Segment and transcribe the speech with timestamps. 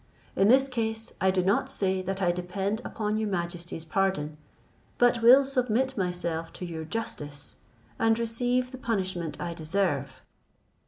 [0.35, 4.37] In this case I do not say that I depend upon your majesty's pardon,
[4.97, 7.57] but will submit myself to your justice,
[7.99, 10.23] and receive the punishment I deserve.